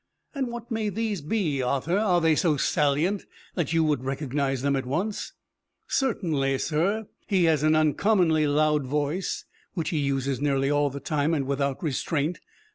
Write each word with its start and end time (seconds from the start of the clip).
"And 0.33 0.47
what 0.47 0.71
may 0.71 0.89
those 0.89 1.21
be, 1.21 1.61
Arthur? 1.61 1.95
Are 1.99 2.19
they 2.19 2.35
so 2.35 2.57
salient 2.57 3.27
that 3.53 3.71
you 3.71 3.83
would 3.83 4.03
recognize 4.03 4.63
them 4.63 4.75
at 4.75 4.87
once?" 4.87 5.33
"Certainly, 5.87 6.57
sir. 6.57 7.05
He 7.27 7.43
has 7.43 7.61
an 7.61 7.75
uncommonly 7.75 8.47
loud 8.47 8.87
voice, 8.87 9.45
which 9.75 9.89
he 9.89 9.99
uses 9.99 10.41
nearly 10.41 10.71
all 10.71 10.89
the 10.89 10.99
time 10.99 11.35
and 11.35 11.45
without 11.45 11.83
restraint. 11.83 12.39